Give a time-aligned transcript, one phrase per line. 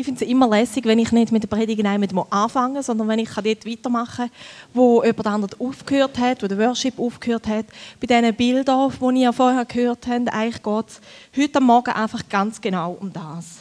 [0.00, 1.84] Ich finde es immer lässig, wenn ich nicht mit der Predigt
[2.30, 4.30] anfange, sondern wenn ich dort weitermachen kann,
[4.72, 7.66] wo jemand anderes aufgehört hat, wo der Worship aufgehört hat.
[8.00, 11.00] Bei diesen Bildern, die ihr vorher gehört habt, eigentlich geht es
[11.36, 13.58] heute Morgen einfach ganz genau um das.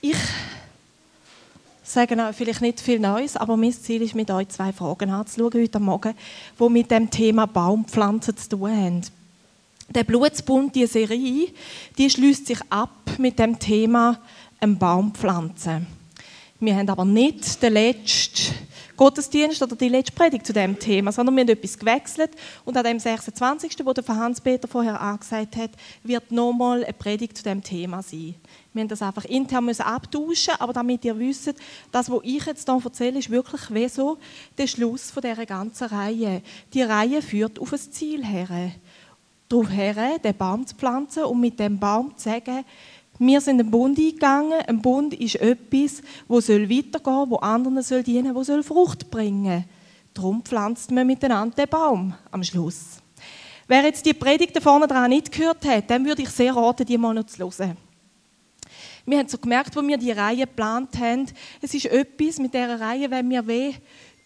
[0.00, 0.16] Ich
[1.84, 5.80] sage vielleicht nicht viel Neues, aber mein Ziel ist, mit euch zwei Fragen anzuschauen heute
[5.80, 6.14] Morgen,
[6.58, 9.02] die mit dem Thema Baumpflanzen zu tun haben.
[9.90, 11.48] Der Blutsbund, die Serie,
[11.98, 14.18] die schließt sich ab mit dem Thema
[14.60, 15.86] einen Baum pflanzen.
[16.60, 18.54] Wir haben aber nicht den letzten
[18.96, 22.32] Gottesdienst oder die letzte Predigt zu dem Thema, sondern wir haben etwas gewechselt
[22.64, 25.70] und an dem 26., wo der Hans-Peter vorher angesagt hat,
[26.02, 28.34] wird nochmal eine Predigt zu dem Thema sein.
[28.72, 31.54] Wir haben das einfach intern müssen abtauschen, aber damit ihr wisst,
[31.92, 34.18] das, was ich jetzt hier erzähle, ist wirklich wie so
[34.58, 36.42] der Schluss von dieser ganzen Reihe.
[36.74, 38.72] Die Reihe führt auf ein Ziel her
[39.48, 42.64] darauf her, den Baum zu pflanzen und mit dem Baum zu sagen,
[43.18, 44.60] wir sind einen Bund eingegangen.
[44.66, 49.64] Ein Bund ist etwas, wo soll weitergehen, wo anderen soll dienen, wo soll Frucht bringen.
[50.14, 52.98] Darum pflanzt man miteinander den Baum am Schluss.
[53.66, 56.96] Wer jetzt die Predigt vorne dran nicht gehört hat, dem würde ich sehr raten, die
[56.96, 57.76] mal noch zu hören.
[59.04, 61.26] Wir haben so gemerkt, wo wir die Reihe geplant haben,
[61.62, 63.74] es ist etwas mit dieser Reihe, wenn wir weh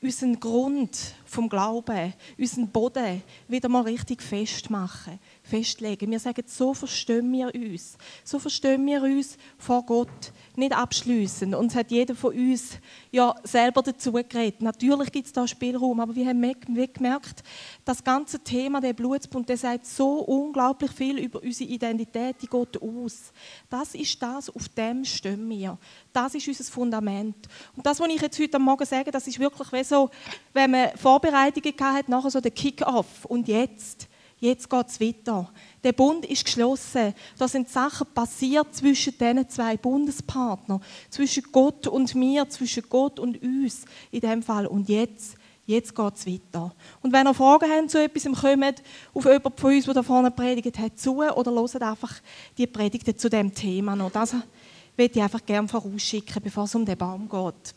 [0.03, 6.11] unseren Grund vom Glauben, unseren Boden wieder mal richtig festmachen, festlegen.
[6.11, 7.97] Wir sagen, so verstehen wir uns.
[8.25, 11.55] So verstehen wir uns vor Gott nicht abschließen.
[11.55, 12.79] Und es hat jeder von uns
[13.11, 14.62] ja selber dazu geredet.
[14.62, 17.43] Natürlich gibt es da Spielraum, aber wir haben gemerkt,
[17.84, 22.81] das ganze Thema der Blutsbund, der sagt so unglaublich viel über unsere Identität in Gott
[22.81, 23.33] aus.
[23.69, 25.79] Das ist das, auf dem stehen wir.
[26.12, 27.49] Das ist unser Fundament.
[27.77, 30.11] Und das, was ich jetzt heute Morgen sage, das ist wirklich wie so,
[30.53, 33.25] wenn man Vorbereitungen hat, nachher so der Kick-off.
[33.25, 34.09] Und jetzt?
[34.43, 35.48] Jetzt geht es weiter.
[35.85, 37.15] Der Bund ist geschlossen.
[37.39, 40.83] Da sind Sachen passiert zwischen diesen zwei Bundespartnern.
[41.11, 44.67] Zwischen Gott und mir, zwischen Gott und uns in dem Fall.
[44.67, 46.75] Und jetzt, jetzt geht es weiter.
[47.03, 48.83] Und wenn ihr Fragen habt zu etwas, kommt
[49.15, 52.12] auf jemanden von uns, der da vorne predigt hat, zu oder hört einfach
[52.59, 54.11] die Predigten zu dem Thema noch.
[54.11, 54.33] Das
[54.97, 57.75] würde ich einfach gerne vorausschicken, bevor es um den Baum geht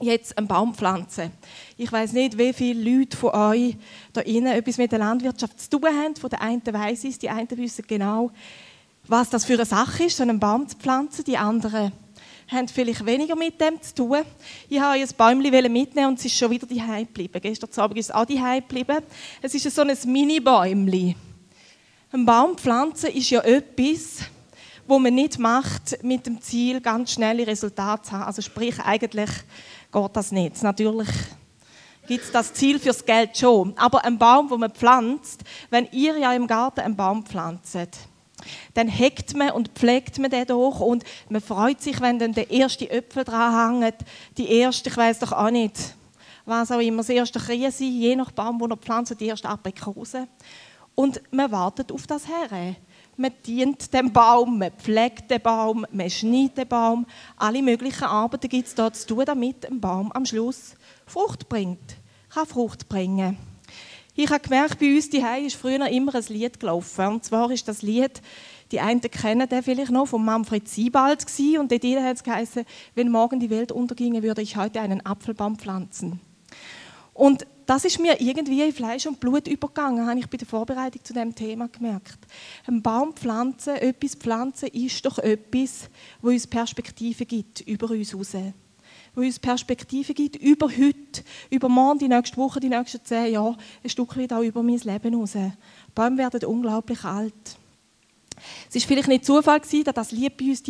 [0.00, 1.30] jetzt einen Baum pflanzen.
[1.76, 3.76] Ich weiß nicht, wie viele Leute von euch
[4.12, 6.16] da innen etwas mit der Landwirtschaft zu tun haben.
[6.16, 8.30] Von der einen weiß es, die einen wissen genau,
[9.06, 11.24] was das für eine Sache ist, so einen Baum zu pflanzen.
[11.24, 11.92] Die anderen
[12.48, 14.18] haben vielleicht weniger mit dem zu tun.
[14.68, 17.40] Ich habe ein Bäumchen mitnehmen und es ist schon wieder die geblieben.
[17.40, 18.98] Gestern Abend ist es auch die geblieben.
[19.40, 21.14] Es ist so ein Mini-Bäumchen.
[22.12, 24.24] Ein Baum pflanzen ist ja etwas,
[24.86, 28.24] wo man nicht macht mit dem Ziel, ganz schnelle Resultate zu haben.
[28.24, 29.30] Also sprich eigentlich
[29.92, 30.62] geht das nicht.
[30.62, 31.08] Natürlich
[32.06, 33.76] gibt es das Ziel fürs Geld schon.
[33.76, 37.76] Aber ein Baum, wo man pflanzt, wenn ihr ja im Garten einen Baum pflanzt,
[38.74, 42.50] dann heckt man und pflegt man den doch und man freut sich, wenn dann der
[42.50, 43.98] erste Äpfel dran hängt,
[44.36, 45.94] die erste, ich weiß doch auch nicht,
[46.46, 50.26] was auch immer, das erste Krise, je nach Baum, wo er pflanzt, die erste Aprikose.
[50.94, 52.74] Und man wartet auf das her
[53.20, 57.06] man dient dem Baum, man pflegt den Baum, man schneidet den Baum.
[57.36, 60.74] Alle möglichen Arbeiten gibt es da zu tun, damit ein Baum am Schluss
[61.06, 61.96] Frucht bringt,
[62.30, 63.36] kann Frucht bringen.
[64.16, 67.06] Ich habe gemerkt, bei uns die ist früher immer ein Lied gelaufen.
[67.06, 68.20] Und zwar ist das Lied,
[68.72, 71.58] die einen kennen den vielleicht noch, von Manfred Siebald gewesen.
[71.58, 72.64] Und dort hat es geheißen,
[72.94, 76.20] wenn morgen die Welt unterginge, würde ich heute einen Apfelbaum pflanzen.
[77.14, 81.04] Und das ist mir irgendwie in Fleisch und Blut übergegangen, habe ich bei der Vorbereitung
[81.04, 82.18] zu dem Thema gemerkt.
[82.66, 85.88] Ein Baum pflanzen, etwas pflanzen, ist doch etwas,
[86.20, 88.34] wo uns Perspektive gibt über uns raus.
[89.14, 93.56] Wo uns Perspektive gibt über heute, über morgen, die nächste Woche, die nächsten zehn Jahre,
[93.84, 95.34] ein Stück weit auch über mein Leben raus.
[95.94, 97.59] Bäume werden unglaublich alt.
[98.68, 100.62] Es war vielleicht nicht Zufall, dass das Lied bei uns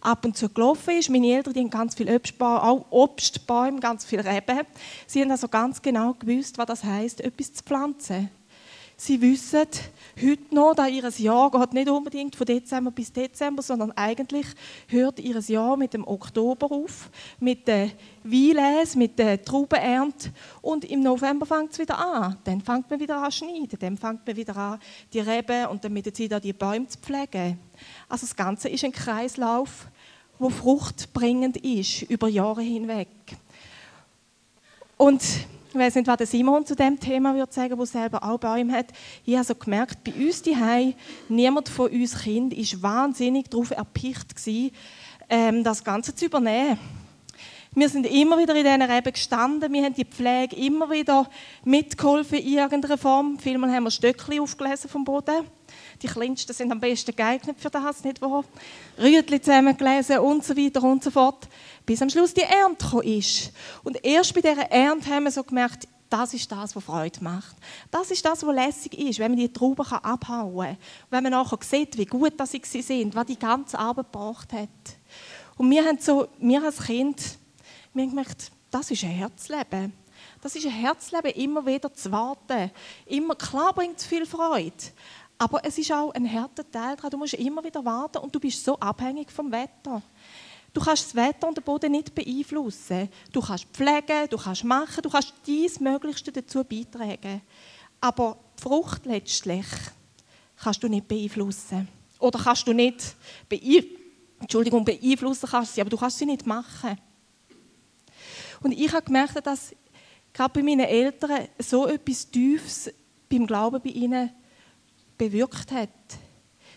[0.00, 1.10] ab und zu gelaufen ist.
[1.10, 4.66] Meine Eltern die haben ganz viele Obstbäume, Obstbäume, ganz viele Reben.
[5.06, 8.30] Sie haben also ganz genau gewusst, was das heißt, etwas zu pflanzen.
[9.04, 9.66] Sie wissen
[10.22, 14.46] heute noch, dass ihr Jahr geht nicht unbedingt von Dezember bis Dezember, sondern eigentlich
[14.86, 17.10] hört ihr Jahr mit dem Oktober auf,
[17.40, 17.90] mit der
[18.22, 22.36] Weinlese, mit der Traubenernte und im November fängt es wieder an.
[22.44, 24.78] Dann fängt man wieder an zu schneiden, dann fängt man wieder an,
[25.12, 27.58] die Reben und dann mit der Zeit die Bäume zu pflegen.
[28.08, 29.88] Also das Ganze ist ein Kreislauf,
[30.38, 33.08] wo fruchtbringend ist über Jahre hinweg.
[34.96, 35.24] Und
[35.72, 38.88] ich weiß nicht, was Simon zu dem Thema würde sagen, wo selber auch Bäume hat.
[39.24, 40.54] Ich habe so gemerkt, bei uns die
[41.30, 44.70] niemand von uns Kind ist wahnsinnig darauf erpicht gewesen,
[45.30, 46.78] ähm, das Ganze zu übernehmen.
[47.74, 49.72] Wir sind immer wieder in diesen Reben gestanden.
[49.72, 51.26] Wir haben die Pflege immer wieder
[51.64, 53.38] mitgeholfen in irgendeiner Form.
[53.38, 55.46] Vielmal haben wir Stöckchen aufgelesen vom Boden.
[56.02, 58.44] Die kleinsten sind am besten geeignet für das, nicht wahr?
[58.98, 61.48] Rütli zusammengelesen und so weiter und so fort.
[61.86, 63.52] Bis am Schluss die Ernte gekommen ist.
[63.82, 67.56] Und erst bei dieser Ernte haben wir so gemerkt, das ist das, was Freude macht.
[67.90, 70.76] Das ist das, was lässig ist, wenn man die Trauben abhauen kann.
[71.08, 74.68] Wenn man nachher sieht, wie gut sie sind, was die ganze Arbeit gebracht hat.
[75.56, 77.38] Und wir haben so, wir als Kind,
[77.94, 79.92] wir haben gemerkt, das ist ein Herzleben.
[80.40, 82.70] Das ist ein Herzleben, immer wieder zu warten.
[83.06, 84.72] Immer, klar bringt es viel Freude,
[85.38, 87.10] aber es ist auch ein harter Teil daran.
[87.10, 90.02] Du musst immer wieder warten und du bist so abhängig vom Wetter.
[90.72, 93.08] Du kannst das Wetter und den Boden nicht beeinflussen.
[93.30, 97.42] Du kannst pflegen, du kannst machen, du kannst dies Möglichste dazu beitragen.
[98.00, 99.66] Aber die Frucht letztlich
[100.56, 101.88] kannst du nicht beeinflussen.
[102.18, 103.14] Oder kannst du nicht
[103.48, 103.98] beeinflussen.
[104.40, 106.98] Entschuldigung, beeinflussen kannst sie, aber du kannst sie nicht machen.
[108.62, 109.74] Und ich habe gemerkt, dass
[110.32, 112.92] gerade bei meinen Eltern so etwas Tiefes
[113.28, 114.30] beim Glauben bei ihnen
[115.18, 115.88] bewirkt hat.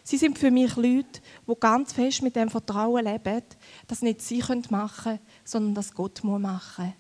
[0.04, 3.42] Sie sind für mich Leute, die ganz fest mit dem Vertrauen leben,
[3.88, 6.94] dass nicht sie machen können, sondern dass Gott machen muss.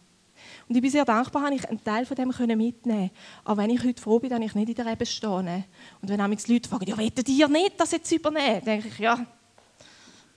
[0.67, 3.11] Und ich bin sehr dankbar, dass ich einen Teil von dem mitnehmen konnte.
[3.43, 5.29] Auch wenn ich heute froh bin, dass ich nicht in der Rebe stehe.
[6.01, 8.55] Und wenn die Leute fragen, ja, wollt ihr nicht das jetzt übernehmen?
[8.55, 9.25] Dann denke ich, ja,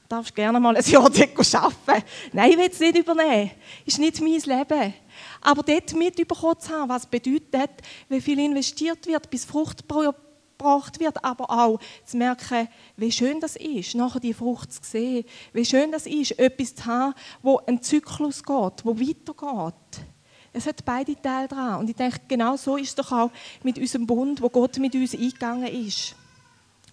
[0.08, 2.06] darfst gerne mal ein Jahr dort arbeiten.
[2.32, 3.50] Nein, ich will es nicht übernehmen.
[3.84, 4.94] Ist nicht mein Leben.
[5.40, 7.70] Aber dort mitbekommen zu haben, was bedeutet,
[8.08, 13.56] wie viel investiert wird, bis Frucht gebracht wird, aber auch zu merken, wie schön das
[13.56, 17.82] ist, nachher die Frucht zu sehen, wie schön das ist, etwas zu haben, wo ein
[17.82, 20.06] Zyklus geht, wo weitergeht.
[20.52, 21.80] Es hat beide Teile dran.
[21.80, 23.30] Und ich denke, genau so ist es doch auch
[23.62, 26.16] mit unserem Bund, wo Gott mit uns eingegangen ist.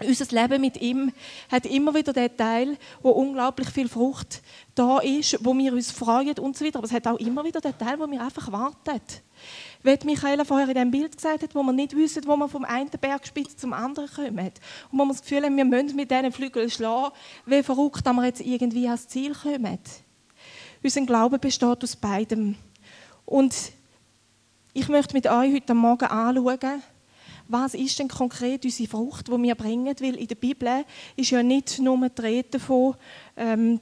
[0.03, 1.13] Unser Leben mit ihm
[1.50, 4.42] hat immer wieder den Teil, wo unglaublich viel Frucht
[4.75, 6.80] da ist, wo wir uns freuen und so weiter.
[6.80, 9.00] Aber es hat auch immer wieder den Teil, wo wir einfach warten.
[9.83, 12.65] Wie Michaela vorher in dem Bild gesagt hat, wo wir nicht wissen, wo wir vom
[12.65, 14.51] einen Bergspitze zum anderen kommen.
[14.92, 17.13] Und wo wir das Gefühl haben, wir müssen mit diesen Flügeln schlagen,
[17.45, 19.80] wie verrückt, dass wir jetzt irgendwie ans Ziel kommen.
[20.83, 22.56] Unser Glaube besteht aus beidem.
[23.25, 23.56] Und
[24.74, 26.83] ich möchte mit euch heute Morgen anschauen,
[27.47, 29.95] was ist denn konkret unsere Frucht, die wir bringen?
[30.00, 32.95] Weil in der Bibel ist ja nicht nur die Rede davon,
[33.38, 33.80] ähm,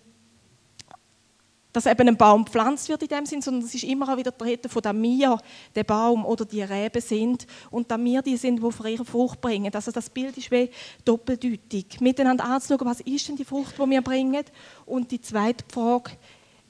[1.74, 4.32] dass eben ein Baum gepflanzt wird in dem Sinn, sondern es ist immer auch wieder
[4.32, 5.38] die Rede von, dass wir
[5.74, 9.74] der Baum oder die Rebe sind und dass wir die sind, die ihre Frucht bringen.
[9.74, 10.70] Also das Bild ist wie
[11.04, 12.00] doppeldeutig.
[12.00, 14.44] Miteinander anzuschauen, was ist denn die Frucht, die wir bringen?
[14.86, 16.12] Und die zweite Frage,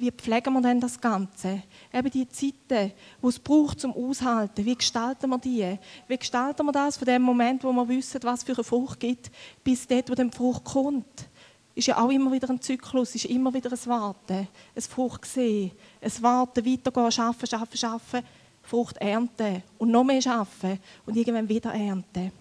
[0.03, 1.63] wie pflegen wir denn das Ganze?
[1.93, 2.91] Eben die Zeiten,
[3.21, 5.79] die es braucht zum Aushalten, wie gestalten wir die?
[6.09, 9.31] Wie gestalten wir das von dem Moment, wo wir wissen, was für eine Frucht gibt,
[9.63, 11.29] bis dort, wo die Frucht kommt?
[11.73, 15.71] Ist ja auch immer wieder ein Zyklus, ist immer wieder ein Warten, ein Frucht sehen,
[16.01, 18.27] ein Warten, weitergehen, arbeiten, arbeiten, arbeiten,
[18.61, 22.31] Frucht ernten und noch mehr arbeiten und irgendwann wieder ernten.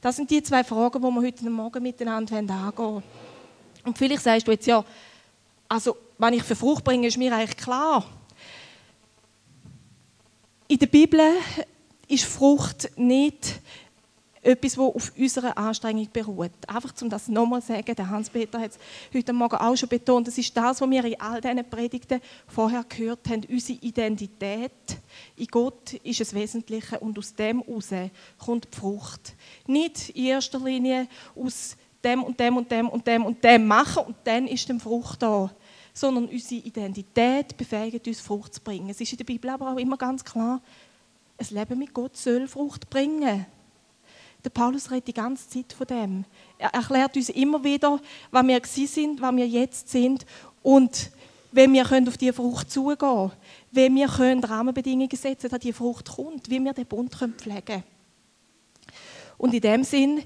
[0.00, 3.02] Das sind die zwei Fragen, die wir heute Morgen miteinander angehen wollen.
[3.84, 4.84] Und vielleicht sagst du jetzt ja,
[5.68, 8.06] also was ich für Frucht bringe, ist mir eigentlich klar.
[10.68, 11.20] In der Bibel
[12.06, 13.60] ist Frucht nicht
[14.40, 16.52] etwas, das auf unserer Anstrengung beruht.
[16.68, 18.78] Einfach um das nochmal zu sagen, der Hans-Peter hat es
[19.12, 22.84] heute Morgen auch schon betont, das ist das, was wir in all diesen Predigten vorher
[22.88, 24.70] gehört haben, unsere Identität
[25.36, 27.90] in Gott ist das Wesentliche und aus dem heraus
[28.38, 29.34] kommt die Frucht.
[29.66, 34.04] Nicht in erster Linie aus dem und dem und dem und dem und dem machen
[34.04, 35.50] und dann ist die Frucht da
[35.92, 38.90] sondern unsere Identität befähigt uns, Frucht zu bringen.
[38.90, 40.60] Es ist in der Bibel aber auch immer ganz klar,
[41.38, 43.46] ein Leben mit Gott soll Frucht bringen.
[44.44, 46.24] Der Paulus redet die ganze Zeit von dem.
[46.58, 50.26] Er erklärt uns immer wieder, was wir sind, was wir jetzt sind
[50.62, 51.10] und
[51.52, 53.32] wie wir auf diese Frucht zugehen können,
[53.70, 57.84] wie wir können Rahmenbedingungen setzen dass diese Frucht kommt, wie wir den Bund pflegen können.
[59.38, 60.22] Und in dem Sinn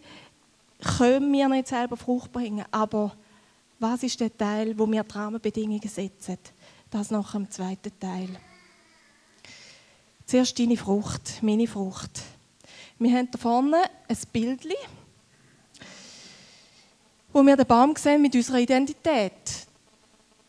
[0.99, 3.16] können wir nicht selber Frucht bringen, aber
[3.78, 6.38] was ist der Teil, wo wir die Rahmenbedingungen setzen?
[6.90, 8.28] Das nach dem zweiten Teil.
[10.25, 12.23] Zuerst deine Frucht, meine Frucht.
[12.99, 14.66] Wir haben da vorne ein Bild,
[17.33, 19.65] wo wir den Baum sehen mit unserer Identität.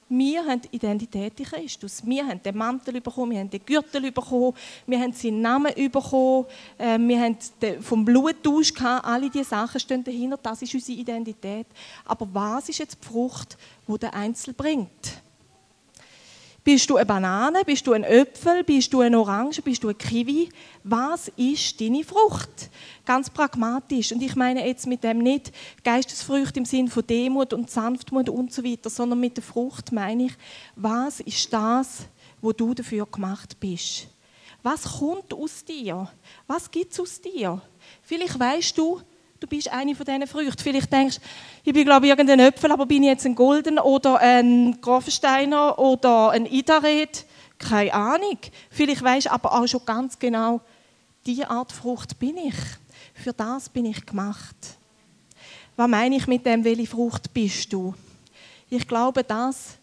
[0.09, 2.01] Wir haben die Identität in Christus.
[2.05, 4.53] Wir haben den Mantel bekommen, wir haben den Gürtel bekommen,
[4.85, 6.45] wir haben seinen Namen bekommen,
[6.77, 7.37] äh, wir haben
[7.81, 9.05] vom Bluttausch gehabt.
[9.05, 10.37] Alle diese Sachen stehen dahinter.
[10.41, 11.67] Das ist unsere Identität.
[12.05, 15.21] Aber was ist jetzt die Frucht, die der Einzel bringt?
[16.67, 17.62] Bist du eine Banane?
[17.65, 18.62] Bist du ein Äpfel?
[18.62, 19.62] Bist du eine Orange?
[19.62, 20.50] Bist du ein Kiwi?
[20.83, 22.69] Was ist deine Frucht?
[23.05, 24.12] Ganz pragmatisch.
[24.12, 25.53] Und ich meine jetzt mit dem nicht
[25.86, 30.25] Geistesfrüchte im Sinn von Demut und Sanftmut und so weiter, sondern mit der Frucht meine
[30.25, 30.33] ich,
[30.75, 32.00] was ist das,
[32.41, 34.09] wo du dafür gemacht bist.
[34.62, 36.12] Was kommt aus dir?
[36.47, 37.62] Was gibt es aus dir?
[38.01, 39.00] Vielleicht weißt du,
[39.39, 40.63] du bist eine von diesen Früchten.
[40.63, 41.22] Vielleicht denkst du,
[41.63, 45.77] ich bin glaube ich irgendein Äpfel, aber bin ich jetzt ein Golden oder ein Grafensteiner
[45.79, 47.25] oder ein Idaret?
[47.58, 48.38] Keine Ahnung.
[48.70, 50.62] Vielleicht weißt du aber auch schon ganz genau,
[51.25, 52.56] diese Art Frucht bin ich.
[53.13, 54.56] Für das bin ich gemacht.
[55.75, 57.94] Was meine ich mit dem, welche Frucht bist du?
[58.70, 59.77] Ich glaube, dass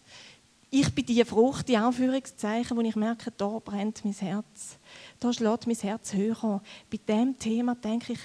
[0.69, 4.77] ich bin die Frucht, die Anführungszeichen, wo ich merke, da brennt mein Herz.
[5.19, 6.61] Da schlägt mein Herz höher.
[6.91, 8.19] Bei diesem Thema denke ich,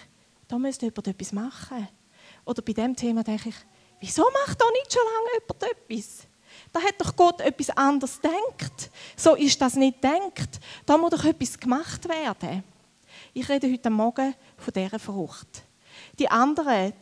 [0.50, 1.86] da müsste jemand etwas machen.
[2.44, 3.54] Oder bei diesem Thema denke ich,
[4.00, 6.26] wieso macht da nicht schon lange jemand etwas?
[6.72, 8.90] Da hat doch Gott etwas anderes denkt.
[9.16, 10.58] So ist das nicht denkt.
[10.84, 12.64] Da muss doch etwas gemacht werden.
[13.32, 15.62] Ich rede heute Morgen von dieser Frucht.
[16.18, 16.94] Die anderen,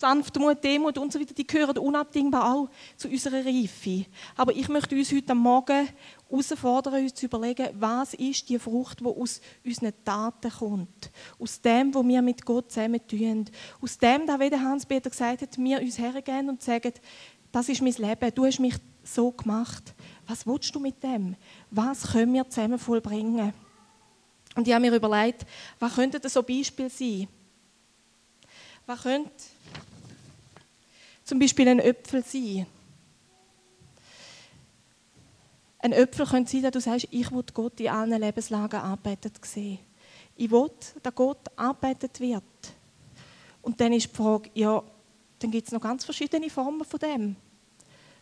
[0.00, 4.06] Sanftmut, Demut und so weiter, die gehören unabdingbar auch zu unserer Reife.
[4.34, 5.88] Aber ich möchte uns heute Morgen
[6.30, 11.10] herausfordern, uns zu überlegen, was ist die Frucht, die aus unseren Taten kommt.
[11.38, 13.44] Aus dem, was wir mit Gott zusammen tun.
[13.82, 16.94] Aus dem, da wie Hans-Peter gesagt hat, wir uns hergehen und sagen,
[17.52, 19.94] das ist mein Leben, du hast mich so gemacht.
[20.26, 21.36] Was willst du mit dem?
[21.70, 23.52] Was können wir zusammen vollbringen?
[24.56, 25.44] Und ich habe mir überlegt,
[25.78, 27.28] was könnte das so Beispiel sein?
[28.86, 29.30] Was könnte
[31.30, 32.66] zum Beispiel ein Äpfel sein?
[35.78, 39.78] Ein Äpfel könnte sein, dass du sagst, ich will Gott in allen Lebenslagen arbeitet sehen.
[40.36, 40.70] Ich will,
[41.00, 42.42] dass Gott arbeitet wird.
[43.62, 44.82] Und dann ist die Frage, ja,
[45.38, 47.36] dann gibt es noch ganz verschiedene Formen von dem.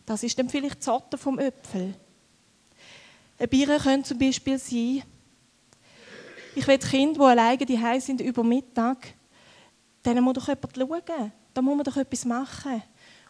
[0.04, 1.94] Das ist dann vielleicht die Sorte vom Äpfel.
[3.38, 5.02] Eine Biere könnte zum Beispiel sein,
[6.54, 9.14] ich will Kinder, die alleine die sind über Mittag,
[10.04, 11.32] denen muss doch jemand schauen.
[11.54, 12.82] Da muss man doch etwas machen.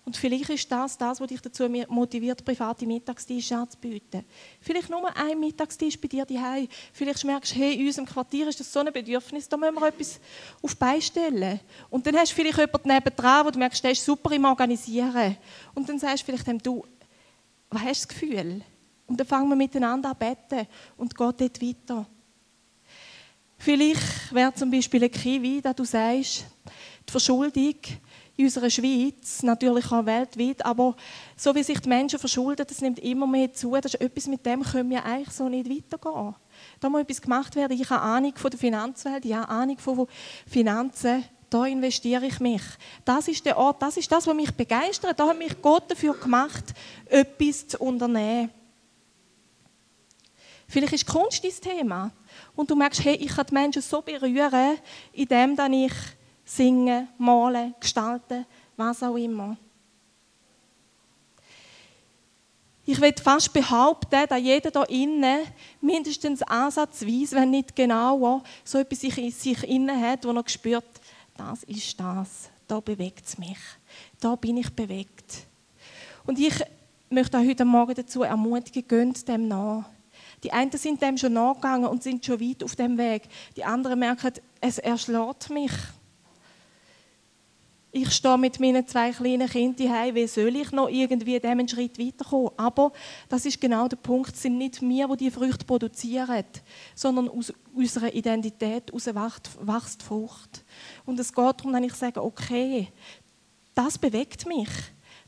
[0.05, 4.25] Und vielleicht ist das das, was dich dazu motiviert, private Mittagstische anzubieten.
[4.61, 6.69] Vielleicht nur ein Mittagstisch bei dir daheim.
[6.93, 9.89] Vielleicht merkst du, hey, in unserem Quartier ist das so ein Bedürfnis, da müssen wir
[9.89, 10.19] etwas
[10.63, 11.61] auf beistellen.
[11.91, 15.37] Und dann hast du vielleicht jemanden nebendran, wo du merkst, der ist super im Organisieren.
[15.75, 16.85] Und dann sagst du vielleicht du,
[17.71, 18.63] was hast du das Gefühl?
[19.07, 22.07] Und dann fangen wir miteinander an beten und geht dort weiter.
[23.59, 26.45] Vielleicht wäre zum Beispiel ein Kiwi, da du sagst,
[27.07, 27.75] die Verschuldung
[28.39, 30.95] in unserer Schweiz, natürlich auch weltweit, aber
[31.37, 33.73] so wie sich die Menschen verschulden, das nimmt immer mehr zu.
[33.73, 36.37] Das ist etwas, mit dem können wir eigentlich so nicht weitergehen.
[36.79, 37.77] Da muss etwas gemacht werden.
[37.79, 40.07] Ich habe Ahnung von der Finanzwelt, ich habe Ahnung von
[40.47, 41.25] Finanzen.
[41.51, 42.63] Da investiere ich mich.
[43.05, 45.19] Das ist der Ort, das ist das, was mich begeistert.
[45.19, 46.65] Da hat mich Gott dafür gemacht,
[47.07, 48.51] etwas zu unternehmen.
[50.69, 52.13] Vielleicht ist Kunst dein Thema
[52.55, 54.79] und du merkst, hey, ich kann die Menschen so berühren,
[55.13, 55.93] indem ich
[56.49, 59.57] singe, male, gestalte, was auch immer.
[62.87, 65.41] Ich will fast behaupten, dass jeder da innen
[65.83, 71.01] mindestens ansatzweise, wenn nicht genau, so etwas in sich innen hat, wo er spürt,
[71.37, 73.59] das ist das, da bewegt es mich,
[74.19, 75.47] da bin ich bewegt.
[76.25, 76.55] Und ich
[77.11, 79.85] möchte auch heute Morgen dazu ermutigen, gönnt dem nach.
[80.43, 83.25] Die einen sind dem schon nachgegangen und sind schon weit auf dem Weg.
[83.57, 85.73] Die anderen merken, es erschlägt mich.
[88.01, 90.15] Ich stehe mit meinen zwei kleinen Kindern heim.
[90.15, 92.53] Wie soll ich noch irgendwie dem einen Schritt weiterkommen?
[92.57, 92.93] Aber
[93.29, 94.35] das ist genau der Punkt.
[94.35, 96.45] Es sind nicht wir, die die Früchte produzieren,
[96.95, 100.65] sondern aus unserer Identität heraus wächst Frucht.
[101.07, 102.87] Und es geht darum, dass ich sage, okay,
[103.75, 104.71] das bewegt mich.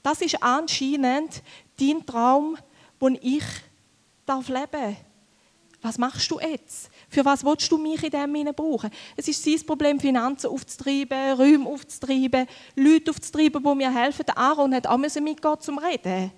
[0.00, 1.42] Das ist anscheinend
[1.76, 2.56] dein Traum,
[3.02, 3.44] den ich
[4.24, 4.96] darf leben
[5.82, 6.88] Was machst du jetzt?
[7.10, 8.88] Für was willst du mich in dem brauchen?
[9.16, 14.24] Es ist sein Problem, Finanzen aufzutreiben, Räume aufzutreiben, Leute aufzutreiben, die mir helfen.
[14.26, 16.30] Der Aaron hat auch mitgehen zum Reden.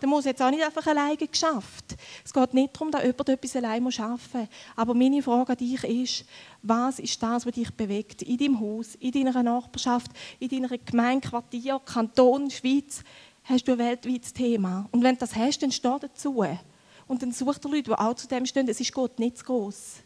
[0.00, 1.96] Der muss jetzt auch nicht einfach alleine geschafft.
[2.24, 4.48] Es geht nicht darum, dass jemand etwas alleine arbeiten muss.
[4.76, 6.24] Aber meine Frage an dich ist,
[6.62, 8.22] was ist das, was dich bewegt?
[8.22, 13.02] In deinem Haus, in deiner Nachbarschaft, in deiner Gemeinde, Quartier, Kanton, Schweiz,
[13.44, 14.88] hast du ein weltweites Thema.
[14.92, 16.44] Und wenn du das hast, dann steh dazu.
[17.08, 18.68] Und dann sucht er Leute, die auch zu dem stehen.
[18.68, 20.02] Es ist Gott nicht zu groß.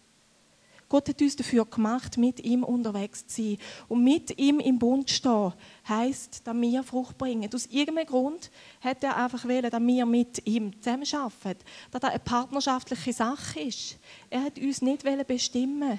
[0.93, 3.59] Gott hat uns dafür gemacht, mit ihm unterwegs zu sein.
[3.89, 5.55] Und mit ihm im Bund stehen,
[5.89, 7.49] heisst, dass wir Frucht bringen.
[7.55, 8.51] Aus irgendeinem Grund
[8.83, 11.65] hat er einfach wollen, dass wir mit ihm zusammenarbeiten.
[11.91, 13.97] Dass das eine partnerschaftliche Sache ist.
[14.29, 15.99] Er hat uns nicht bestimmen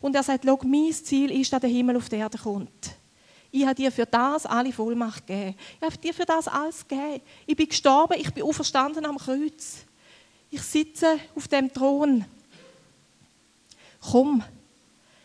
[0.00, 2.96] Und er sagt, mein Ziel ist, dass der Himmel auf die Erde kommt.
[3.52, 5.54] Ich habe dir für das alle Vollmacht gegeben.
[5.76, 7.22] Ich habe dir für das alles gegeben.
[7.46, 9.84] Ich bin gestorben, ich bin auferstanden am Kreuz.
[10.50, 12.24] Ich sitze auf dem Thron.
[14.00, 14.42] Komm,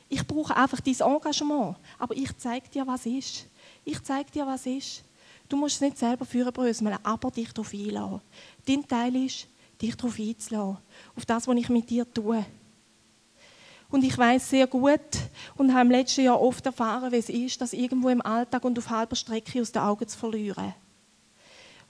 [0.10, 3.46] ich brauche einfach dein Engagement, aber ich zeige dir, was ist.
[3.84, 5.04] Ich zeige dir, was ist.
[5.50, 8.22] Du musst es nicht selber führen bröseln, aber dich darauf einladen.
[8.66, 9.48] Dein Teil ist,
[9.82, 10.78] dich darauf einzulassen,
[11.16, 12.46] auf das, was ich mit dir tue.
[13.90, 15.00] Und ich weiß sehr gut
[15.56, 18.78] und habe im letzten Jahr oft erfahren, wie es ist, das irgendwo im Alltag und
[18.80, 20.74] auf halber Strecke aus den Augen zu verlieren.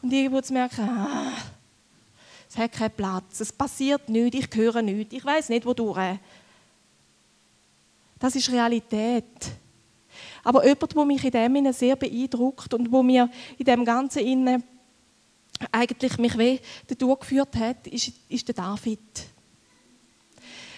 [0.01, 1.31] Und irgendwo zu merken, ah,
[2.49, 6.19] es hat keinen Platz, es passiert nichts, ich höre nichts, ich weiß nicht, wodurch.
[8.23, 9.51] Das ist Realität.
[10.45, 14.63] Aber jemand, der mich in dem sehr beeindruckt und wo mir in dem Ganzen innen
[15.69, 16.57] eigentlich mich weh
[16.97, 19.01] durchgeführt hat, ist, ist der David.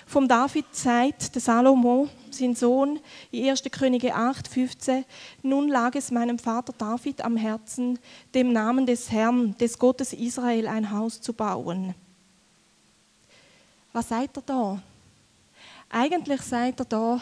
[0.08, 3.00] Vom David sagt der Salomo, sein Sohn,
[3.30, 3.62] in 1.
[3.72, 5.06] Könige 8, 15,
[5.44, 8.00] nun lag es meinem Vater David am Herzen,
[8.34, 11.94] dem Namen des Herrn, des Gottes Israel, ein Haus zu bauen.
[13.94, 14.82] Was sagt er da?
[15.98, 17.22] Eigentlich sagt er da,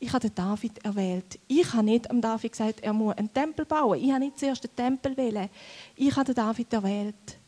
[0.00, 1.38] ich habe David erwählt.
[1.46, 3.96] Ich habe nicht am David gesagt, er muss einen Tempel bauen.
[4.02, 5.48] Ich habe nicht zuerst den Tempel wählen.
[5.94, 7.38] Ich habe David erwählt.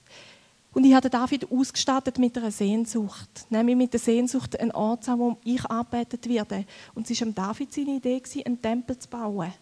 [0.73, 5.11] Und ich habe David ausgestattet mit einer Sehnsucht, nämlich mit der Sehnsucht, einen Ort zu
[5.11, 6.67] haben, wo ich arbeitet werde.
[6.95, 9.52] Und es war David seine Idee, einen Tempel zu bauen.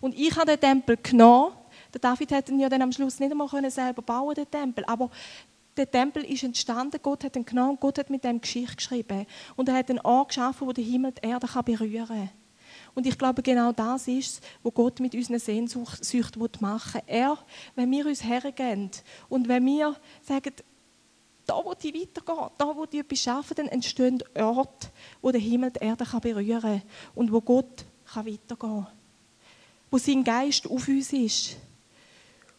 [0.00, 1.54] Und ich habe den Tempel genommen.
[1.94, 4.84] Der David hätte ihn ja dann am Schluss nicht einmal selber bauen den Tempel.
[4.84, 5.10] Aber
[5.76, 9.26] der Tempel ist entstanden, Gott hat ihn genommen, Gott hat mit dem Geschichte geschrieben.
[9.56, 12.30] Und er hat einen Ort geschaffen, wo der Himmel die Erde berühren kann.
[12.94, 17.14] Und ich glaube, genau das ist es, was Gott mit unseren Sehnsüchten machen will.
[17.14, 17.38] Er,
[17.74, 18.90] wenn wir uns hergeben
[19.28, 20.52] und wenn wir sagen,
[21.46, 24.88] da wo ich weitergehen, da wo ich etwas schaffen, dann entstehen Orte,
[25.22, 26.82] wo der Himmel die Erde berühren kann
[27.14, 28.86] und wo Gott weitergehen kann.
[29.90, 31.56] Wo sein Geist auf uns ist.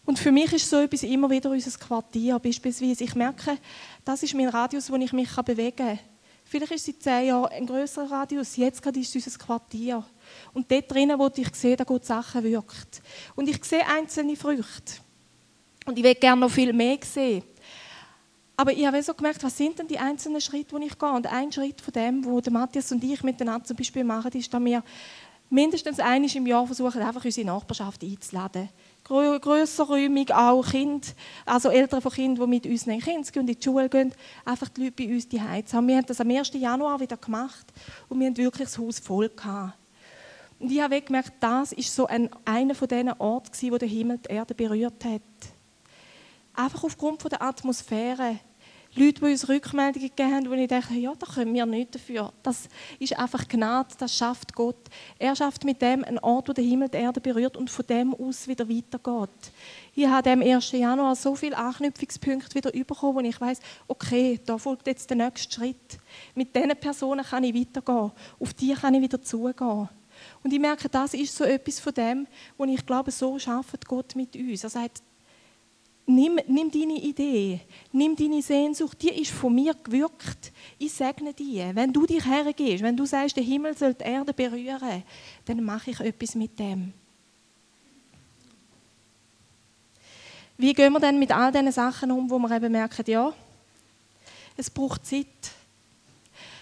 [0.08, 2.40] Und für mich ist so etwas immer wieder unser Quartier.
[2.40, 3.58] Beispielsweise, ich merke,
[4.06, 6.00] das ist mein Radius, wo ich mich bewegen kann.
[6.46, 10.06] Vielleicht ist es in zehn Jahren ein größerer Radius, jetzt gerade ist es unser Quartier.
[10.54, 13.02] Und dort drinnen, wo ich sehe, dass Gott Sachen wirkt.
[13.36, 14.94] Und ich sehe einzelne Früchte.
[15.86, 17.44] Und ich will gerne noch viel mehr sehen.
[18.56, 21.12] Aber ich habe so gemerkt, was sind denn die einzelnen Schritte, die ich gehe?
[21.12, 24.64] Und ein Schritt von dem, wo Matthias und ich miteinander zum Beispiel machen, ist, dass
[24.64, 24.82] wir
[25.50, 28.70] mindestens einmal im Jahr versuchen, einfach unsere Nachbarschaft einzuladen
[29.08, 31.08] grösserräumig auch Kinder,
[31.46, 35.04] also Eltern von Kindern, die mit unseren Kindern in die Schule gehen, einfach die Leute
[35.04, 35.88] bei uns die haben.
[35.88, 36.52] Wir haben das am 1.
[36.54, 37.65] Januar wieder gemacht
[38.10, 39.74] und wir haben wirklich das Haus voll gehabt.
[40.60, 44.17] Und ich habe gemerkt, das ist so ein, einer von diesen Orten, wo der Himmel
[44.17, 45.22] die Erde berührt hat.
[46.54, 48.39] Einfach aufgrund der Atmosphäre,
[48.98, 52.34] Leute, die uns Rückmeldungen gegeben haben, wo ich denke, ja, da können wir nicht dafür.
[52.44, 52.68] Das
[53.00, 54.90] ist einfach Gnade, das schafft Gott.
[55.20, 58.14] Er schafft mit dem einen Ort, wo der Himmel die Erde berührt und von dem
[58.14, 59.52] aus wieder weitergeht.
[59.94, 60.72] Ich habe am 1.
[60.72, 65.54] Januar so viele Anknüpfungspunkte wieder bekommen, wo ich weiß, okay, da folgt jetzt der nächste
[65.54, 66.00] Schritt.
[66.36, 68.12] Mit diesen Personen kann ich weitergehen.
[68.40, 69.90] Auf die kann ich wieder zugehen.
[70.44, 74.16] Und ich merke, das ist so etwas von dem, wo ich glaube, so schafft Gott
[74.16, 74.64] mit uns.
[74.64, 75.02] Er sagt,
[76.10, 77.60] Nimm, nimm deine Idee,
[77.91, 80.54] nimm deine Sehnsucht, die ist von mir gewirkt.
[80.80, 81.62] Ich segne die.
[81.74, 85.04] Wenn du dich hergehst, wenn du sagst, der Himmel soll die Erde berühren,
[85.43, 86.93] dann mache ich etwas mit dem.
[90.58, 93.34] Wie gehen wir denn mit all diesen Sachen um, wo wir eben merken, ja,
[94.56, 95.28] es braucht Zeit,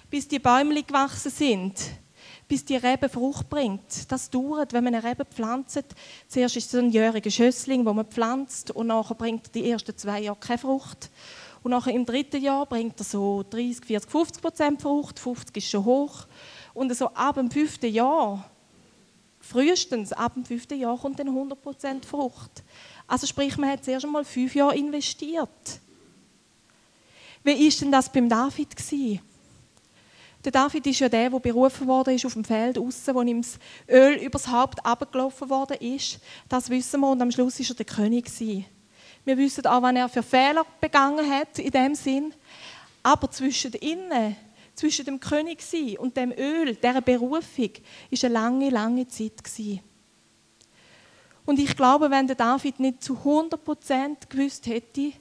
[0.09, 1.79] bis die Bäume gewachsen sind
[2.47, 4.11] bis die Rebe Frucht bringt.
[4.11, 5.83] Das dauert, wenn man eine Rebe pflanzt.
[6.27, 10.21] Zuerst ist es ein jähriger Schössling, wo man pflanzt und nachher bringt die ersten zwei
[10.21, 11.09] Jahre keine Frucht.
[11.63, 15.19] Und nachher im dritten Jahr bringt er so 30, 40, 50 Prozent Frucht.
[15.19, 16.27] 50 ist schon hoch.
[16.75, 18.47] Und so ab dem fünften Jahr,
[19.39, 22.63] frühestens ab dem fünften Jahr, kommt dann 100 Prozent Frucht.
[23.07, 25.79] Also sprich, man hat zuerst einmal fünf Jahre investiert.
[27.43, 29.21] Wie ist denn das beim David gewesen?
[30.45, 33.41] Der David ist ja der, der berufen worden ist auf dem Feld außen, wo ihm
[33.41, 33.57] das
[33.89, 36.19] Öl übers Haupt abgelaufen worden ist.
[36.47, 38.65] Das wissen wir und am Schluss ist er der König gewesen.
[39.23, 42.31] Wir wissen auch, was er für Fehler begangen hat in dem Sinn.
[43.01, 44.35] Aber zwischen innen,
[44.75, 45.63] zwischen dem König
[45.97, 47.71] und dem Öl, dieser Berufung,
[48.11, 49.79] ist eine lange, lange Zeit gewesen.
[51.43, 55.11] Und ich glaube, wenn der David nicht zu 100% gewusst hätte,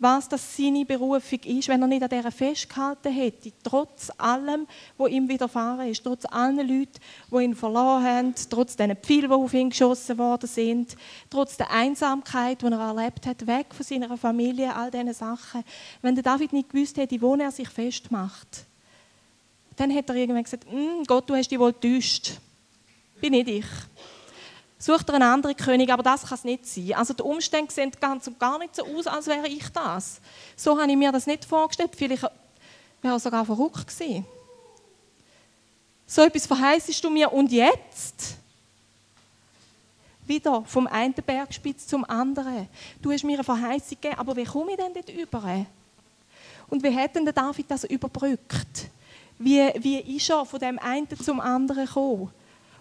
[0.00, 5.10] was das seine Berufung ist, wenn er nicht an dieser festgehalten hätte, trotz allem, was
[5.10, 6.98] ihm widerfahren ist, trotz allen Leuten,
[7.30, 10.96] die ihn verloren haben, trotz den Pfeilen, die auf ihn geschossen worden sind,
[11.28, 15.62] trotz der Einsamkeit, die er erlebt hat, weg von seiner Familie, all diese Sachen.
[16.00, 18.64] Wenn der David nicht gewusst hätte, wo er sich festmacht,
[19.76, 22.32] dann hätte er irgendwann gesagt, hm, Gott, du hast dich wohl getäuscht.
[23.20, 23.66] Bin ich dich.
[24.82, 26.94] Sucht er einen anderen König, aber das kann es nicht sein.
[26.94, 30.22] Also die Umstände sehen ganz und gar nicht so aus, als wäre ich das.
[30.56, 31.90] So habe ich mir das nicht vorgestellt.
[31.94, 34.24] Vielleicht wäre er sogar verrückt gewesen.
[36.06, 38.36] So etwas verheißest du mir und jetzt?
[40.26, 42.66] Wieder vom einen Bergspitz zum anderen.
[43.02, 45.66] Du hast mir eine Verheißung gegeben, aber wie komme ich denn dort über?
[46.68, 48.88] Und wie hat denn David das überbrückt?
[49.38, 52.30] Wie, wie ist er von dem einen zum anderen gekommen,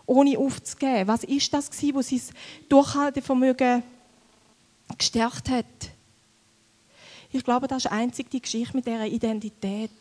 [0.09, 1.07] ohne aufzugeben?
[1.07, 2.21] Was ist das gewesen, was sein
[2.67, 3.83] Durchhaltevermögen
[4.97, 5.65] gestärkt hat?
[7.31, 9.91] Ich glaube, das ist einzig die Geschichte mit dieser Identität.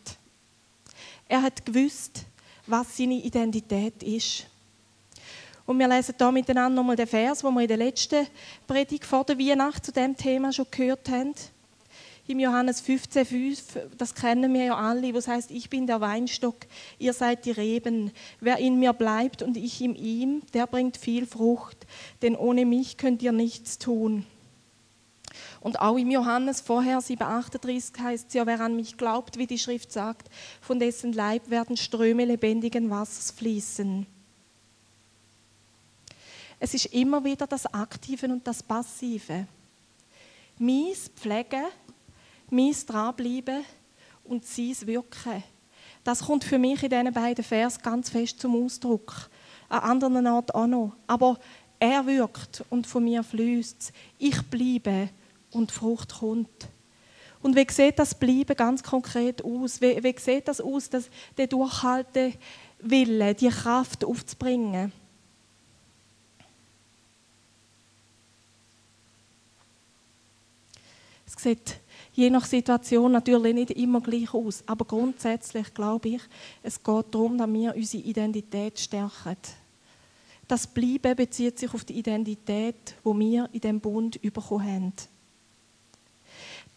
[1.28, 2.24] Er hat gewusst,
[2.66, 4.46] was seine Identität ist.
[5.66, 8.26] Und wir lesen hier miteinander nochmal den Vers, den wir in der letzten
[8.66, 11.34] Predigt vor der Weihnacht zu dem Thema schon gehört haben.
[12.30, 16.56] Im Johannes 15,5, das kennen wir ja alle, wo es heißt, ich bin der Weinstock,
[16.98, 18.12] ihr seid die Reben.
[18.38, 21.86] Wer in mir bleibt und ich in ihm, der bringt viel Frucht,
[22.20, 24.26] denn ohne mich könnt ihr nichts tun.
[25.62, 29.58] Und auch im Johannes vorher 7,38 heißt es ja, wer an mich glaubt, wie die
[29.58, 30.28] Schrift sagt,
[30.60, 34.06] von dessen Leib werden Ströme lebendigen Wassers fließen.
[36.60, 39.46] Es ist immer wieder das Aktive und das Passive.
[40.58, 41.64] Mies Pflegen,
[42.50, 43.64] mies Dranbleiben
[44.24, 45.42] und sein Wirken.
[46.04, 49.28] Das kommt für mich in diesen beiden Vers ganz fest zum Ausdruck.
[49.68, 50.92] An anderen Orten auch noch.
[51.06, 51.38] Aber
[51.78, 55.10] er wirkt und von mir fließt Ich bleibe
[55.50, 56.68] und Frucht kommt.
[57.40, 59.80] Und wie sieht das Bleiben ganz konkret aus?
[59.80, 64.92] Wie, wie sieht das aus, dass der Durchhaltewille, die Kraft aufzubringen?
[71.26, 71.76] Es sieht
[72.18, 76.22] je nach Situation natürlich nicht immer gleich aus, aber grundsätzlich glaube ich,
[76.64, 79.36] es geht darum, dass wir unsere Identität stärken.
[80.48, 84.92] Das Bleiben bezieht sich auf die Identität, wo wir in dem Bund bekommen haben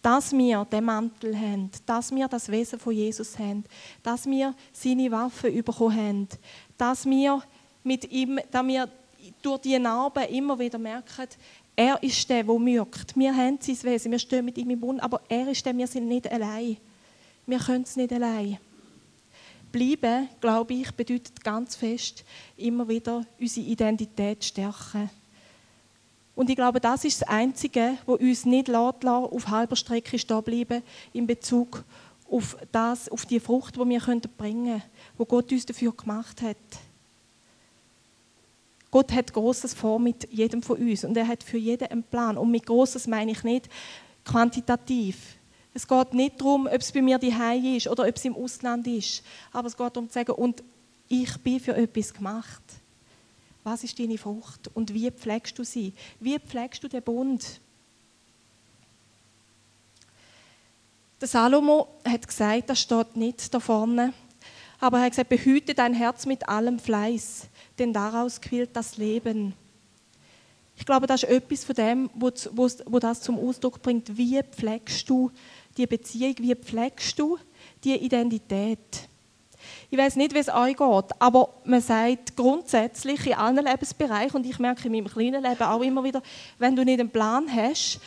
[0.04, 3.64] dass wir den Mantel haben, dass wir das Wesen von Jesus haben,
[4.02, 6.28] dass wir seine Waffen bekommen haben,
[6.76, 7.44] dass wir
[7.84, 8.90] mit ihm, dass wir
[9.42, 11.28] durch die Narben immer wieder merken,
[11.76, 13.18] er ist der, der wirkt.
[13.18, 15.88] Wir haben sein Wesen, wir stehen mit ihm im Bund, aber er ist der, wir
[15.88, 16.78] sind nicht allein.
[17.46, 18.58] Wir können es nicht allein.
[19.72, 22.26] Bleiben, glaube ich, bedeutet ganz fest,
[22.58, 25.10] immer wieder unsere Identität stärken.
[26.36, 30.44] Und ich glaube, das ist das Einzige, was uns nicht lässt, auf halber Strecke stehen
[30.44, 31.84] bleiben in Bezug
[32.30, 34.00] auf, das, auf die Frucht, die wir
[34.38, 34.84] bringen können,
[35.18, 36.58] wo Gott uns dafür gemacht hat.
[38.92, 42.38] Gott hat Großes vor mit jedem von uns und er hat für jeden einen Plan.
[42.38, 43.70] Und mit Großes meine ich nicht
[44.26, 45.38] quantitativ.
[45.74, 47.34] Es geht nicht darum, ob es bei mir die
[47.78, 49.24] ist oder ob es im Ausland ist.
[49.54, 50.62] Aber es geht darum zu sagen, und
[51.08, 52.62] ich bin für etwas gemacht.
[53.64, 55.94] Was ist deine Frucht und wie pflegst du sie?
[56.20, 57.60] Wie pflegst du den Bund?
[61.22, 64.14] Der Salomo hat gesagt, das steht nicht da vorne,
[64.82, 69.54] aber er hat gesagt, behüte dein Herz mit allem Fleiß, denn daraus quillt das Leben.
[70.76, 74.18] Ich glaube, das ist etwas von dem, wo, das zum Ausdruck bringt.
[74.18, 75.30] Wie pflegst du
[75.78, 76.36] die Beziehung?
[76.40, 77.38] Wie pflegst du
[77.84, 79.08] die Identität?
[79.92, 84.48] Ich weiß nicht, wie es euch geht, aber man sagt grundsätzlich in allen Lebensbereichen, und
[84.48, 86.24] ich merke in meinem kleinen Leben auch immer wieder,
[86.58, 88.00] wenn du nicht einen Plan hast,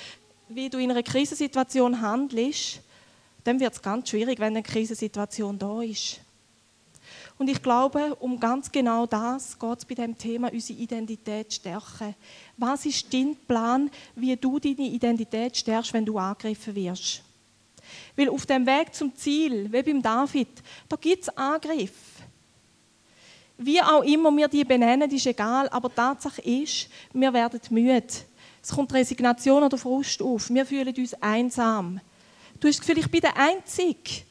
[0.48, 2.80] wie du in einer Krisensituation handelst,
[3.44, 6.23] dann wird es ganz schwierig, wenn eine Krisensituation da ist.
[7.36, 12.14] Und ich glaube, um ganz genau das geht es bei dem Thema, unsere Identität stärken.
[12.56, 17.22] Was ist dein Plan, wie du deine Identität stärkst, wenn du angegriffen wirst?
[18.16, 20.48] Weil auf dem Weg zum Ziel, wie beim David,
[20.88, 22.22] da gibt es Angriffe.
[23.58, 28.02] Wie auch immer wir die benennen, ist egal, aber Tatsache ist, wir werden müde.
[28.62, 30.50] Es kommt Resignation oder Frust auf.
[30.50, 32.00] Wir fühlen uns einsam.
[32.58, 34.22] Du hast das Gefühl, ich bin der Einzige.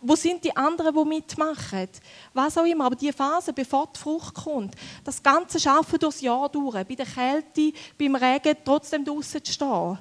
[0.00, 1.88] Wo sind die anderen, die mitmachen?
[2.34, 2.86] Was auch immer.
[2.86, 7.06] Aber die Phase, bevor die Frucht kommt, das ganze Schaffen durchs Jahr durch, bei der
[7.06, 9.98] Kälte, beim Regen, trotzdem draußen zu stehen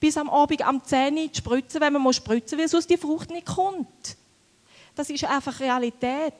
[0.00, 2.96] bis am Abend am 10 Uhr zu spritzen, wenn man muss spritzen, weil sonst die
[2.96, 4.16] Frucht nicht kommt.
[4.94, 6.32] Das ist einfach Realität.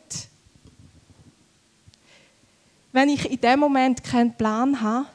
[2.93, 5.07] Wenn ich in dem Moment keinen Plan habe,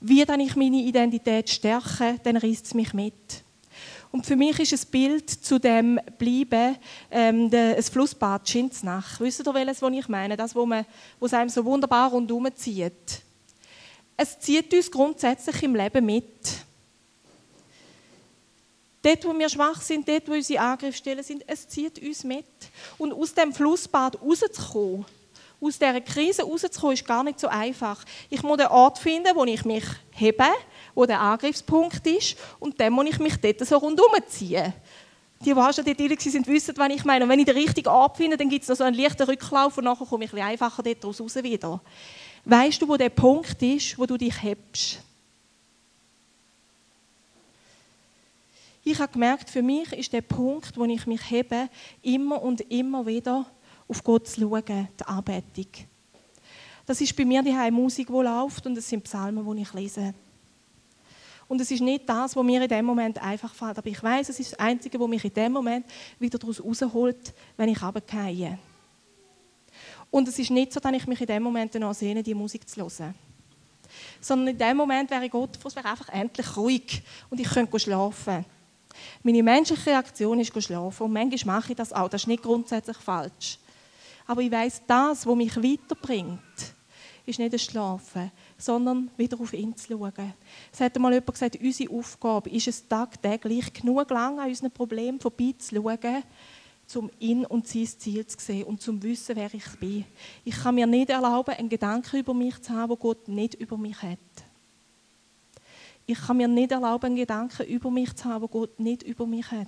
[0.00, 3.14] wie dann ich meine Identität stärke, dann reißt es mich mit.
[4.16, 6.78] Und für mich ist ein Bild zu dem Bleiben
[7.10, 9.20] ähm, ein Flussbad Schinznach.
[9.20, 10.38] Wisst ihr, welches, was ich meine?
[10.38, 10.86] Das, wo, man,
[11.20, 13.20] wo es einem so wunderbar rundherum zieht.
[14.16, 16.24] Es zieht uns grundsätzlich im Leben mit.
[19.02, 22.46] Dort, wo wir schwach sind, dort, wo unsere Angriffsstellen sind, es zieht uns mit.
[22.96, 25.04] Und aus dem Flussbad rauszukommen,
[25.60, 28.02] aus dieser Krise rauszukommen, ist gar nicht so einfach.
[28.30, 30.48] Ich muss einen Ort finden, wo ich mich hebe,
[30.96, 34.72] wo der Angriffspunkt ist, und dann muss ich mich dort so rundherum ziehen.
[35.40, 37.24] Die, die schon dort waren, wissen, was ich meine.
[37.24, 39.76] Und wenn ich den richtigen Ort finde, dann gibt es noch so einen leichten Rücklauf
[39.76, 41.80] und nachher komme ich ein einfacher dort raus wieder.
[42.46, 45.02] Weißt du, wo der Punkt ist, wo du dich hebst?
[48.82, 51.68] Ich habe gemerkt, für mich ist der Punkt, wo ich mich hebe,
[52.02, 53.44] immer und immer wieder
[53.88, 55.66] auf Gott zu schauen, die Anbetung.
[56.86, 60.14] Das ist bei mir die Musik, die läuft und es sind Psalmen, die ich lese.
[61.48, 64.28] Und es ist nicht das, was mir in dem Moment einfach fällt, aber ich weiß,
[64.28, 65.86] es ist das Einzige, was mich in dem Moment
[66.18, 68.58] wieder daraus rausholt, wenn ich runtergehe.
[70.10, 72.68] Und es ist nicht so, dass ich mich in dem Moment noch sehne, die Musik
[72.68, 73.14] zu hören.
[74.20, 78.44] Sondern in dem Moment wäre Gott, es wäre einfach endlich ruhig und ich könnte schlafen.
[79.22, 82.08] Meine menschliche Reaktion ist schlafen und manchmal mache ich das auch.
[82.08, 83.58] Das ist nicht grundsätzlich falsch.
[84.26, 86.40] Aber ich weiß, das, was mich weiterbringt,
[87.26, 90.34] ist nicht das Schlafen, sondern wieder auf ihn zu schauen.
[90.72, 95.20] Es hat einmal jemand gesagt, unsere Aufgabe ist es tagtäglich genug lang an unseren Problemen
[95.20, 96.22] vorbeizuschauen,
[96.94, 100.04] um ihn und sein Ziel zu sehen und zum wissen, wer ich bin.
[100.44, 103.76] Ich kann mir nicht erlauben, einen Gedanken über mich zu haben, wo Gott nicht über
[103.76, 104.18] mich hat.
[106.06, 109.26] Ich kann mir nicht erlauben, einen Gedanken über mich zu haben, wo Gott nicht über
[109.26, 109.66] mich hat.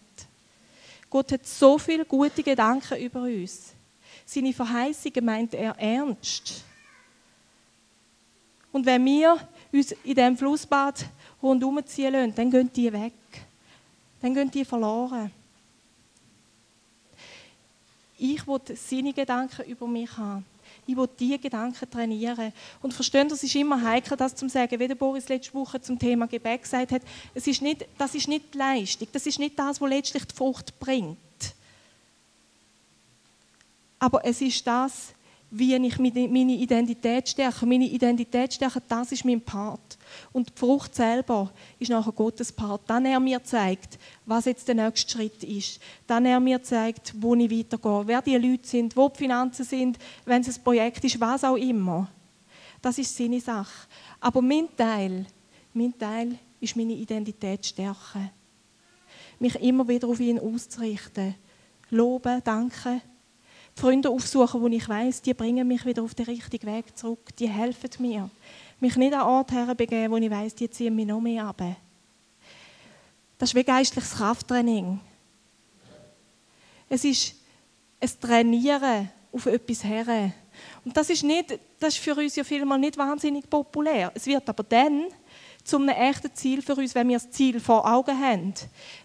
[1.10, 3.72] Gott hat so viele gute Gedanken über uns.
[4.24, 6.64] Seine Verheißungen meint er ernst.
[8.78, 9.40] Und wenn wir
[9.72, 11.04] uns in diesem Flussbad
[11.42, 13.12] rundherum ziehen lassen, dann gehen die weg.
[14.22, 15.32] Dann gehen die verloren.
[18.18, 20.46] Ich will seine Gedanken über mich haben.
[20.86, 22.52] Ich will diese Gedanken trainieren.
[22.80, 24.78] Und verstehen, es ist immer heikel, das zu sagen.
[24.78, 27.02] Wie der Boris letzte Woche zum Thema Gebet gesagt hat,
[27.34, 30.36] es ist nicht, das ist nicht die Leistung, das ist nicht das, was letztlich die
[30.36, 31.18] Frucht bringt.
[33.98, 35.14] Aber es ist das,
[35.50, 37.64] wie ich meine Identität stärke.
[37.64, 39.98] Meine Identität stärke, das ist mein Part.
[40.32, 42.82] Und die Frucht selber ist nachher Gottes Part.
[42.86, 45.80] Dann er mir zeigt, was jetzt der nächste Schritt ist.
[46.06, 49.98] Dann er mir zeigt, wo ich weitergehe, wer die Leute sind, wo die Finanzen sind,
[50.26, 52.08] wenn es ein Projekt ist, was auch immer.
[52.82, 53.88] Das ist seine Sache.
[54.20, 55.26] Aber mein Teil,
[55.72, 58.30] mein Teil ist meine Identität stärken.
[59.38, 61.34] Mich immer wieder auf ihn auszurichten.
[61.90, 63.00] Loben, danken,
[63.78, 67.34] Freunde aufsuchen, wo ich weiß, die bringen mich wieder auf den richtigen Weg zurück.
[67.38, 68.30] Die helfen mir.
[68.80, 71.62] Mich nicht an Ort herbegeben, wo ich weiß, die ziehen mich noch mehr ab.
[73.38, 75.00] Das ist wie geistliches Krafttraining.
[76.88, 77.34] Es ist
[78.00, 80.32] ein Trainieren auf etwas her.
[80.84, 84.10] Und das ist, nicht, das ist für uns ja vielmal nicht wahnsinnig populär.
[84.14, 85.06] Es wird aber dann
[85.62, 88.54] zum einem echten Ziel für uns, wenn wir das Ziel vor Augen haben.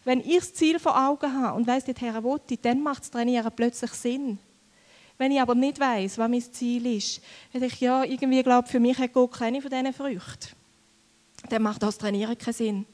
[0.04, 3.52] Wenn ich das Ziel vor Augen habe und weiss, dorthin will dann macht das Trainieren
[3.56, 4.40] plötzlich Sinn.
[5.17, 7.21] Wenn ich aber nicht weiß, was mein Ziel ist,
[7.52, 10.56] dann ich, ja, irgendwie glaube für mich hat Gott keine von diesen Früchten.
[11.49, 12.86] Dann macht das Trainieren keinen Sinn.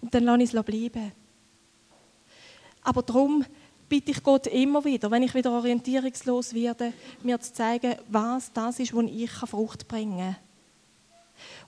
[0.00, 1.12] Und dann lasse ich es bleiben.
[2.82, 3.44] Aber darum
[3.88, 6.92] bitte ich Gott immer wieder, wenn ich wieder orientierungslos werde,
[7.22, 10.36] mir zu zeigen, was das ist, wo ich Frucht bringen kann.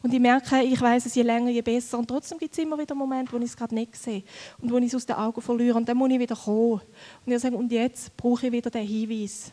[0.03, 1.99] Und ich merke, ich weiß es je länger, je besser.
[1.99, 4.23] Und trotzdem gibt es immer wieder Momente, wo ich es gerade nicht sehe
[4.61, 5.77] und wo ich es aus den Augen verliere.
[5.77, 6.81] Und dann muss ich wieder kommen.
[7.25, 9.53] Und ich sage, und jetzt brauche ich wieder den Hinweis.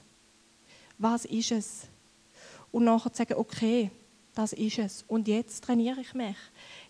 [0.98, 1.88] Was ist es?
[2.72, 3.92] Und nachher zu sagen, okay,
[4.36, 5.06] das ist es.
[5.08, 6.38] Und jetzt trainiere ich mich.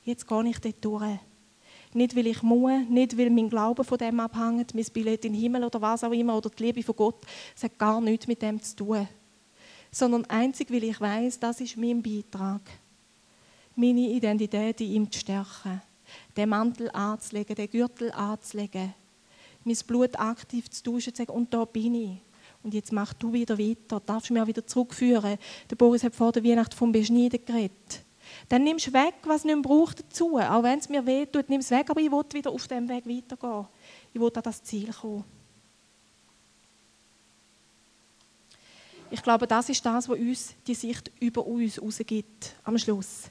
[0.03, 1.19] Jetzt gehe ich dort durch.
[1.93, 5.41] Nicht, weil ich muss, nicht, weil mein Glaube von dem abhängt, mein Billett in den
[5.41, 7.21] Himmel oder was auch immer, oder die Liebe von Gott.
[7.55, 9.07] Es hat gar nichts mit dem zu tun.
[9.91, 12.61] Sondern einzig, weil ich weiß, das ist mein Beitrag
[13.75, 15.81] meine Identität in ihm zu stärken.
[16.35, 18.93] Den Mantel anzulegen, den Gürtel anzulegen,
[19.63, 22.17] mein Blut aktiv zu duschen, zu sagen, und da bin ich.
[22.63, 25.37] Und jetzt mach du wieder weiter, darfst du mich auch wieder zurückführen.
[25.69, 28.03] Der Boris hat vor der Weihnacht vom Beschneiden geredet.
[28.49, 30.37] Dann nimmst du weg, was nicht braucht dazu.
[30.37, 32.87] Auch wenn es mir weh tut, nimm es weg, aber ich will wieder auf dem
[32.87, 33.65] Weg weitergehen.
[34.13, 35.23] Ich will an das Ziel kommen.
[39.09, 43.23] Ich glaube, das ist das, was uns die Sicht über uns rausgibt am Schluss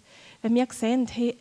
[0.42, 1.36] wenn wir sehen, hey,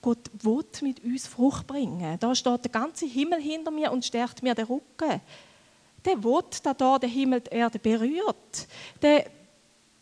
[0.00, 2.18] Gott will mit uns Frucht bringen.
[2.18, 5.20] Da steht der ganze Himmel hinter mir und stärkt mir den Rücken.
[6.04, 8.68] Der will, dass da der Himmel die Erde berührt.
[9.00, 9.24] Der,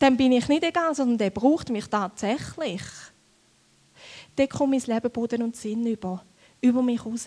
[0.01, 2.83] dem bin ich nicht egal, sondern der braucht mich tatsächlich.
[4.37, 6.25] Der kommt mein Leben Boden und Sinn über.
[6.61, 7.27] Über mich raus.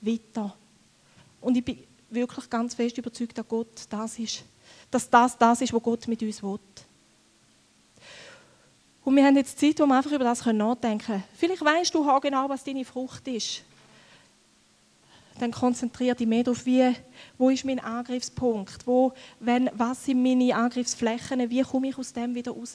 [0.00, 0.56] Weiter.
[1.42, 4.44] Und ich bin wirklich ganz fest überzeugt, dass Gott das ist.
[4.90, 6.58] Dass das das ist, was Gott mit uns will.
[9.06, 11.24] Und wir haben jetzt Zeit, wir einfach über das nachdenken können.
[11.36, 13.62] Vielleicht weißt du genau, was deine Frucht ist.
[15.38, 16.92] Dann konzentriere dich mehr darauf, wie,
[17.38, 22.34] wo ist mein Angriffspunkt, wo, wenn, was sind meine Angriffsflächen, wie komme ich aus dem
[22.34, 22.74] wieder raus.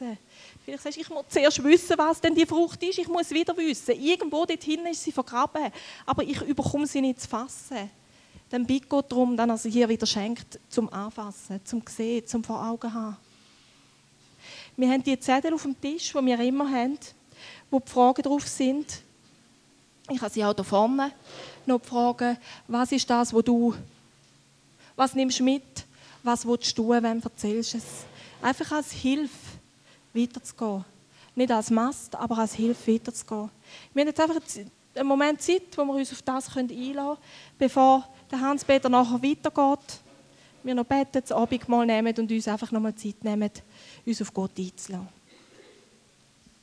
[0.63, 3.57] Vielleicht sagst du, ich muss zuerst wissen, was denn die Frucht ist, ich muss wieder
[3.57, 4.01] wissen.
[4.01, 5.69] Irgendwo dorthin ist sie vergraben,
[6.05, 7.89] aber ich überkomme sie nicht zu fassen.
[8.49, 12.41] Dann bitte Gott darum, dass er sie hier wieder schenkt, zum Anfassen, zum Sehen, zum
[12.41, 13.17] Vor Augen haben.
[14.81, 16.97] Wir haben die Zettel auf dem Tisch, die wir immer haben,
[17.69, 18.87] wo die Fragen drauf sind.
[20.09, 21.11] Ich habe sie auch da vorne
[21.67, 22.35] noch die Fragen,
[22.67, 23.75] was ist das, was du,
[24.95, 25.85] was nimmst du mit,
[26.23, 27.83] was willst du tun, wenn du erzählst es.
[28.41, 29.29] Einfach als Hilfe
[30.15, 30.83] weiterzugehen.
[31.35, 33.51] Nicht als Mast, aber als Hilfe weiterzugehen.
[33.93, 34.41] Wir haben jetzt einfach
[34.95, 37.17] einen Moment Zeit, wo wir uns auf das einlassen können,
[37.59, 40.01] bevor der Hans-Peter nachher weitergeht.
[40.63, 43.51] Wir noch beten, das Abendmahl nehmen und uns einfach nochmal Zeit nehmen,
[44.05, 45.20] uns auf Gott einzulassen.